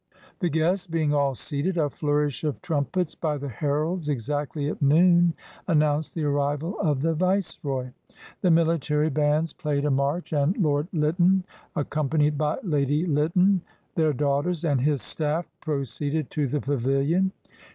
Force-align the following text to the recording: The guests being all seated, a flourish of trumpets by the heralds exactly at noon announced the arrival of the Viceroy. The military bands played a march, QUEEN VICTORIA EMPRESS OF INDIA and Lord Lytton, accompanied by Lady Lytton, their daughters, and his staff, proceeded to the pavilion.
The 0.39 0.49
guests 0.49 0.87
being 0.87 1.13
all 1.13 1.35
seated, 1.35 1.77
a 1.77 1.87
flourish 1.87 2.43
of 2.43 2.59
trumpets 2.63 3.13
by 3.13 3.37
the 3.37 3.49
heralds 3.49 4.09
exactly 4.09 4.67
at 4.67 4.81
noon 4.81 5.35
announced 5.67 6.15
the 6.15 6.23
arrival 6.23 6.75
of 6.79 7.03
the 7.03 7.13
Viceroy. 7.13 7.91
The 8.41 8.49
military 8.49 9.11
bands 9.11 9.53
played 9.53 9.85
a 9.85 9.91
march, 9.91 10.29
QUEEN 10.31 10.53
VICTORIA 10.53 10.53
EMPRESS 10.55 10.55
OF 10.55 10.55
INDIA 10.55 10.55
and 10.55 10.63
Lord 10.63 10.87
Lytton, 10.91 11.43
accompanied 11.75 12.37
by 12.39 12.57
Lady 12.63 13.05
Lytton, 13.05 13.61
their 13.93 14.11
daughters, 14.13 14.65
and 14.65 14.81
his 14.81 15.03
staff, 15.03 15.47
proceeded 15.61 16.31
to 16.31 16.47
the 16.47 16.61
pavilion. 16.61 17.31